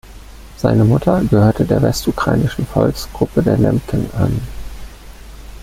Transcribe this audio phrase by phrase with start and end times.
[0.57, 4.41] Seine Mutter gehörte der westukrainischen Volksgruppe der Lemken an.